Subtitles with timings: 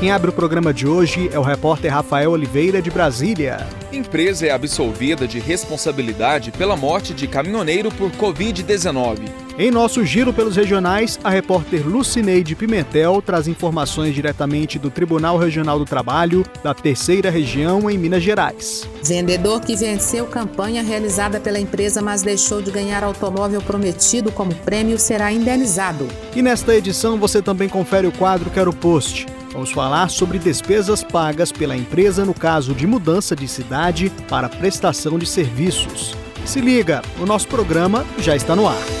[0.00, 3.68] Quem abre o programa de hoje é o repórter Rafael Oliveira de Brasília.
[3.92, 9.28] Empresa é absolvida de responsabilidade pela morte de caminhoneiro por Covid-19.
[9.58, 15.78] Em nosso giro pelos regionais, a repórter Lucineide Pimentel traz informações diretamente do Tribunal Regional
[15.78, 18.88] do Trabalho da Terceira Região em Minas Gerais.
[19.04, 24.98] Vendedor que venceu campanha realizada pela empresa, mas deixou de ganhar automóvel prometido como prêmio,
[24.98, 26.08] será indenizado.
[26.34, 31.50] E nesta edição você também confere o quadro Quero Post Vamos falar sobre despesas pagas
[31.50, 36.14] pela empresa no caso de mudança de cidade para prestação de serviços.
[36.44, 38.99] Se liga, o nosso programa já está no ar.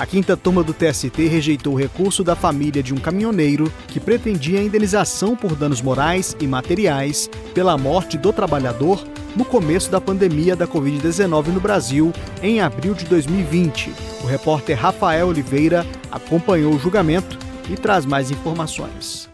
[0.00, 4.62] A quinta turma do TST rejeitou o recurso da família de um caminhoneiro que pretendia
[4.62, 10.66] indenização por danos morais e materiais pela morte do trabalhador no começo da pandemia da
[10.66, 13.92] Covid-19 no Brasil, em abril de 2020.
[14.24, 17.38] O repórter Rafael Oliveira acompanhou o julgamento
[17.68, 19.28] e traz mais informações.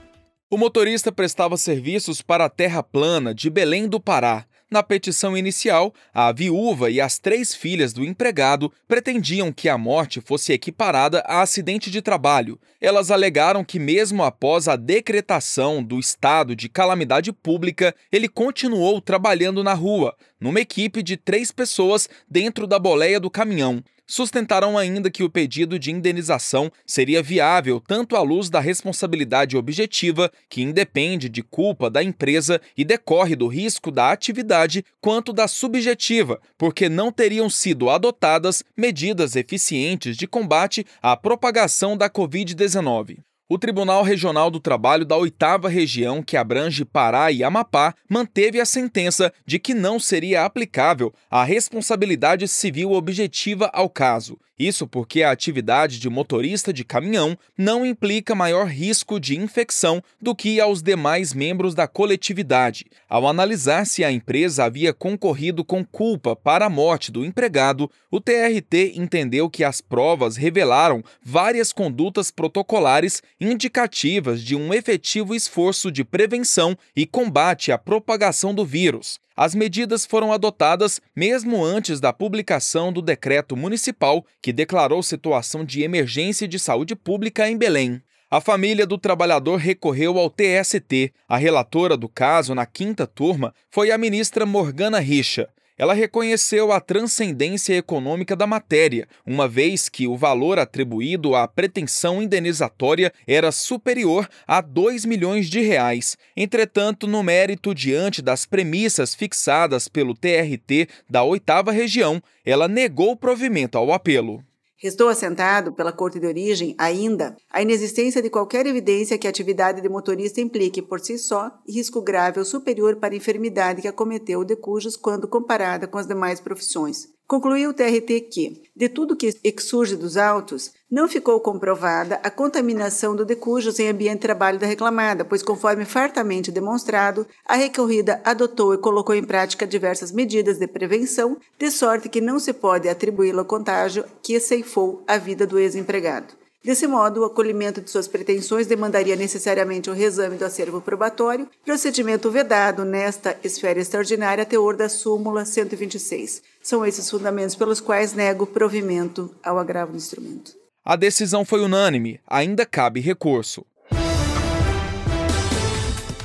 [0.51, 5.95] O motorista prestava serviços para a Terra Plana de Belém do Pará na petição inicial,
[6.13, 11.41] a viúva e as três filhas do empregado pretendiam que a morte fosse equiparada a
[11.41, 12.59] acidente de trabalho.
[12.81, 19.63] Elas alegaram que, mesmo após a decretação do estado de calamidade pública, ele continuou trabalhando
[19.63, 25.23] na rua, numa equipe de três pessoas dentro da boleia do caminhão sustentaram ainda que
[25.23, 31.43] o pedido de indenização seria viável tanto à luz da responsabilidade objetiva, que independe de
[31.43, 37.51] culpa da empresa e decorre do risco da atividade, quanto da subjetiva, porque não teriam
[37.51, 43.19] sido adotadas medidas eficientes de combate à propagação da Covid-19.
[43.49, 48.65] O Tribunal Regional do Trabalho da Oitava Região, que abrange Pará e Amapá, manteve a
[48.65, 54.37] sentença de que não seria aplicável a responsabilidade civil objetiva ao caso.
[54.59, 60.35] Isso porque a atividade de motorista de caminhão não implica maior risco de infecção do
[60.35, 62.87] que aos demais membros da coletividade.
[63.07, 68.19] Ao analisar se a empresa havia concorrido com culpa para a morte do empregado, o
[68.19, 76.03] TRT entendeu que as provas revelaram várias condutas protocolares indicativas de um efetivo esforço de
[76.03, 79.21] prevenção e combate à propagação do vírus.
[79.37, 85.83] As medidas foram adotadas mesmo antes da publicação do decreto municipal que declarou situação de
[85.83, 88.01] emergência de saúde pública em Belém.
[88.31, 91.13] A família do trabalhador recorreu ao TST.
[91.29, 95.49] A relatora do caso na quinta turma foi a ministra Morgana Richa
[95.79, 102.23] ela reconheceu a transcendência econômica da matéria, uma vez que o valor atribuído à pretensão
[102.23, 106.17] indenizatória era superior a 2 milhões de reais.
[106.37, 113.77] Entretanto, no mérito diante das premissas fixadas pelo TRT da oitava região, ela negou provimento
[113.77, 114.43] ao apelo.
[114.79, 119.81] Restou assentado pela Corte de Origem, ainda, a inexistência de qualquer evidência que a atividade
[119.81, 124.41] de motorista implique, por si só, risco grave ou superior para a enfermidade que acometeu
[124.41, 127.16] o de cujos quando comparada com as demais profissões.
[127.27, 133.17] Concluiu o TRT que, de tudo que exurge dos autos, não ficou comprovada a contaminação
[133.17, 138.75] do decujos em ambiente de trabalho da reclamada, pois, conforme fartamente demonstrado, a recorrida adotou
[138.75, 143.41] e colocou em prática diversas medidas de prevenção, de sorte que não se pode atribuí-lo
[143.41, 146.46] ao contágio que ceifou a vida do ex-empregado.
[146.67, 152.29] Desse modo, o acolhimento de suas pretensões demandaria necessariamente o reexame do acervo probatório, procedimento
[152.29, 156.43] vedado nesta esfera extraordinária teor da súmula 126.
[156.61, 160.57] São esses fundamentos pelos quais nego provimento ao agravo do instrumento.
[160.85, 163.65] A decisão foi unânime, ainda cabe recurso.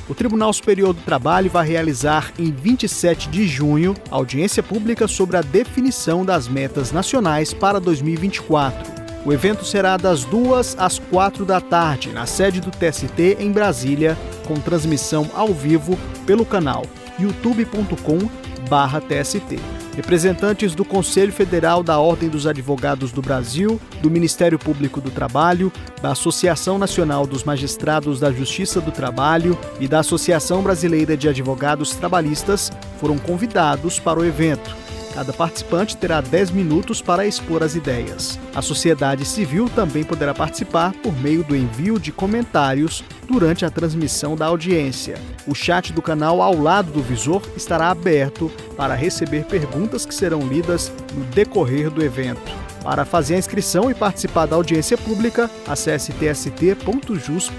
[0.10, 5.42] O Tribunal Superior do Trabalho vai realizar em 27 de junho audiência pública sobre a
[5.42, 9.01] definição das metas nacionais para 2024.
[9.24, 14.18] O evento será das 2 às 4 da tarde, na sede do TST em Brasília,
[14.48, 15.96] com transmissão ao vivo
[16.26, 16.88] pelo canal
[17.20, 19.60] youtube.com/tst.
[19.96, 25.72] Representantes do Conselho Federal da Ordem dos Advogados do Brasil, do Ministério Público do Trabalho,
[26.02, 31.94] da Associação Nacional dos Magistrados da Justiça do Trabalho e da Associação Brasileira de Advogados
[31.94, 34.76] Trabalhistas foram convidados para o evento.
[35.14, 38.40] Cada participante terá 10 minutos para expor as ideias.
[38.56, 44.36] A sociedade civil também poderá participar por meio do envio de comentários durante a transmissão
[44.36, 45.18] da audiência.
[45.46, 50.48] O chat do canal ao lado do visor estará aberto para receber perguntas que serão
[50.48, 52.52] lidas no decorrer do evento.
[52.82, 57.52] Para fazer a inscrição e participar da audiência pública, acesse tst.jus.br.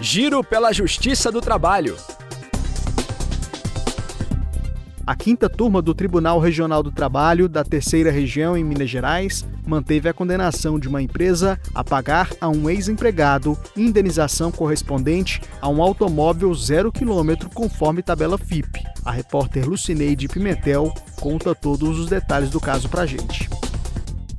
[0.00, 1.96] Giro pela Justiça do Trabalho.
[5.06, 10.08] A quinta turma do Tribunal Regional do Trabalho da Terceira Região em Minas Gerais manteve
[10.08, 16.52] a condenação de uma empresa a pagar a um ex-empregado indenização correspondente a um automóvel
[16.56, 18.82] zero quilômetro conforme tabela FIP.
[19.04, 23.48] A repórter Lucineide Pimentel conta todos os detalhes do caso pra gente.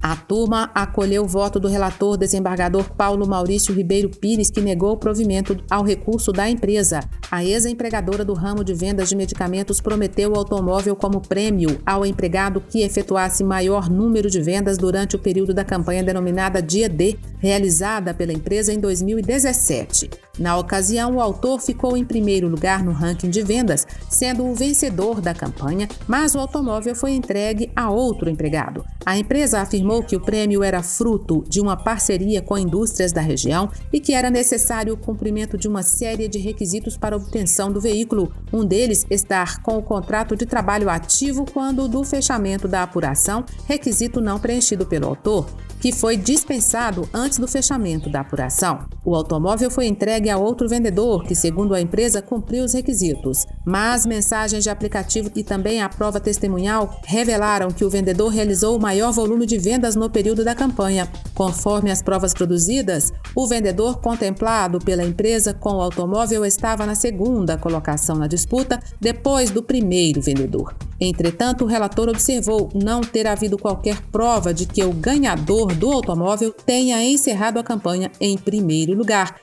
[0.08, 4.98] A turma acolheu o voto do relator desembargador Paulo Maurício Ribeiro Pires, que negou o
[4.98, 7.02] provimento ao recurso da empresa.
[7.30, 12.62] A ex-empregadora do ramo de vendas de medicamentos prometeu o automóvel como prêmio ao empregado
[12.62, 18.14] que efetuasse maior número de vendas durante o período da campanha denominada Dia D, realizada
[18.14, 20.10] pela empresa em 2017.
[20.40, 25.20] Na ocasião, o autor ficou em primeiro lugar no ranking de vendas, sendo o vencedor
[25.20, 28.86] da campanha, mas o automóvel foi entregue a outro empregado.
[29.06, 33.70] A empresa afirmou que o prêmio era fruto de uma parceria com indústrias da região
[33.92, 38.32] e que era necessário o cumprimento de uma série de requisitos para obtenção do veículo,
[38.52, 44.22] um deles estar com o contrato de trabalho ativo quando do fechamento da apuração, requisito
[44.22, 45.48] não preenchido pelo autor
[45.80, 48.80] que foi dispensado antes do fechamento da apuração.
[49.06, 53.46] O automóvel foi entregue a outro vendedor, que, segundo a empresa, cumpriu os requisitos.
[53.66, 58.82] Mas mensagens de aplicativo e também a prova testemunhal revelaram que o vendedor realizou o
[58.82, 61.08] maior volume de vendas no período da campanha.
[61.34, 67.58] Conforme as provas produzidas, o vendedor contemplado pela empresa com o automóvel estava na segunda
[67.58, 70.76] colocação na disputa, depois do primeiro vendedor.
[71.00, 76.52] Entretanto, o relator observou não ter havido qualquer prova de que o ganhador do automóvel
[76.52, 79.40] tenha encerrado a campanha em primeiro lugar,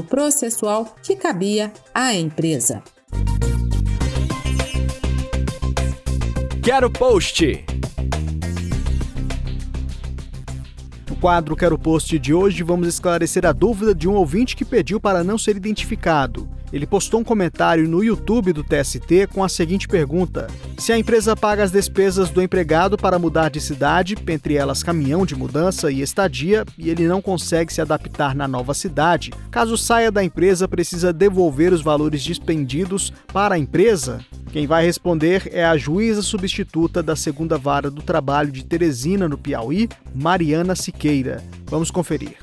[0.00, 2.82] encargo processual que cabia à empresa.
[6.62, 7.64] Quero post.
[11.08, 15.00] No quadro Quero Post de hoje, vamos esclarecer a dúvida de um ouvinte que pediu
[15.00, 16.48] para não ser identificado.
[16.72, 20.46] Ele postou um comentário no YouTube do TST com a seguinte pergunta:
[20.78, 25.26] Se a empresa paga as despesas do empregado para mudar de cidade, entre elas caminhão
[25.26, 30.10] de mudança e estadia, e ele não consegue se adaptar na nova cidade, caso saia
[30.10, 34.20] da empresa, precisa devolver os valores dispendidos para a empresa?
[34.52, 39.38] Quem vai responder é a juíza substituta da segunda vara do trabalho de Teresina, no
[39.38, 41.42] Piauí, Mariana Siqueira.
[41.66, 42.36] Vamos conferir.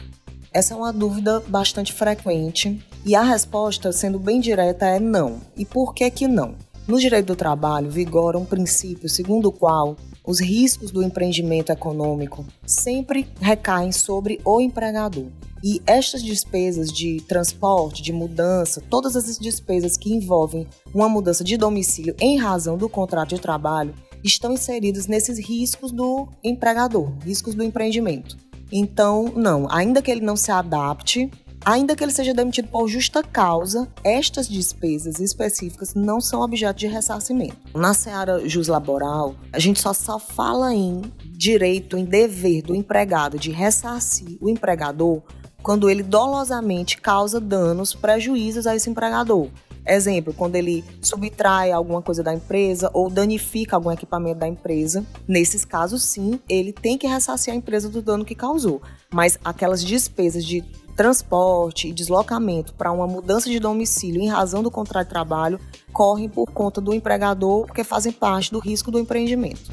[0.53, 5.39] Essa é uma dúvida bastante frequente e a resposta, sendo bem direta, é não.
[5.55, 6.55] E por que que não?
[6.88, 12.45] No direito do trabalho vigora um princípio segundo o qual os riscos do empreendimento econômico
[12.65, 15.27] sempre recaem sobre o empregador.
[15.63, 21.57] E estas despesas de transporte, de mudança, todas as despesas que envolvem uma mudança de
[21.57, 23.93] domicílio em razão do contrato de trabalho,
[24.23, 28.38] estão inseridas nesses riscos do empregador, riscos do empreendimento.
[28.71, 31.31] Então, não, ainda que ele não se adapte,
[31.65, 36.88] ainda que ele seja demitido por justa causa, estas despesas específicas não são objeto de
[36.88, 37.57] ressarcimento.
[37.75, 43.38] Na seara jus laboral, a gente só, só fala em direito, em dever do empregado
[43.38, 45.21] de ressarcir o empregador
[45.62, 49.50] quando ele dolosamente causa danos, prejuízos a esse empregador.
[49.88, 55.06] Exemplo, quando ele subtrai alguma coisa da empresa ou danifica algum equipamento da empresa.
[55.27, 58.82] Nesses casos, sim, ele tem que ressarcir a empresa do dano que causou.
[59.13, 60.62] Mas aquelas despesas de
[60.96, 65.60] transporte e deslocamento para uma mudança de domicílio em razão do contrato de trabalho
[65.94, 69.72] correm por conta do empregador, porque fazem parte do risco do empreendimento.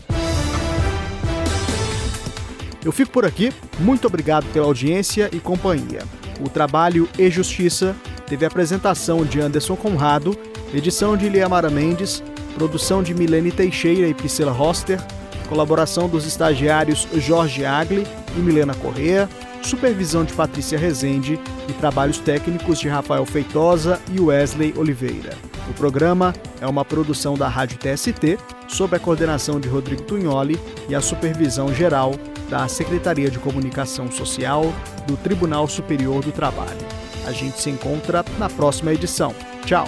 [2.85, 3.53] Eu fico por aqui.
[3.79, 6.01] Muito obrigado pela audiência e companhia.
[6.41, 7.95] O trabalho e Justiça
[8.27, 10.37] teve apresentação de Anderson Conrado,
[10.73, 14.99] edição de Liamara Mendes produção de Milene Teixeira e Priscila Roster,
[15.49, 19.29] colaboração dos estagiários Jorge Agli e Milena Correa,
[19.61, 25.33] supervisão de Patrícia Rezende e trabalhos técnicos de Rafael Feitosa e Wesley Oliveira.
[25.69, 30.95] O programa é uma produção da Rádio TST, sob a coordenação de Rodrigo Tunholi e
[30.95, 32.13] a supervisão geral
[32.49, 34.73] da Secretaria de Comunicação Social
[35.07, 36.85] do Tribunal Superior do Trabalho.
[37.25, 39.33] A gente se encontra na próxima edição.
[39.65, 39.87] Tchau!